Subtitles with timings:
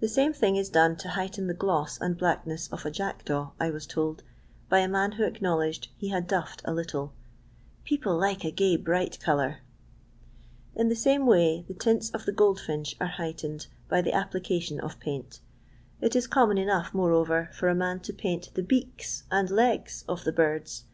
[0.00, 3.70] The same thing is done to heighten the gloss and blackneu of a jackdaw, I
[3.70, 4.24] was told,
[4.68, 7.12] by a man who acknow ledged he had duffed a little;
[7.84, 9.60] "people liked a gay Ivight colour."
[10.74, 14.98] In the same way the tints of the goldfinch are heightened by the application of
[14.98, 15.38] paint
[16.00, 20.24] It is common enough, moreover, for a man to paint the beaks and less of
[20.24, 20.86] the birds.